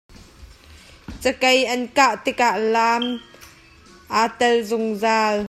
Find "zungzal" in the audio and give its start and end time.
4.69-5.37